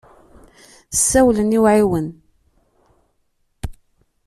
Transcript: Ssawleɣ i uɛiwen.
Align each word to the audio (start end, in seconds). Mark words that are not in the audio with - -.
Ssawleɣ 0.97 1.49
i 1.57 1.59
uɛiwen. 1.61 2.07